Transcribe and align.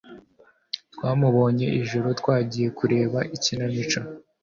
twamubonye 0.93 1.67
ijoro 1.81 2.07
twagiye 2.19 2.67
kureba 2.79 3.19
ikinamico 3.35 3.99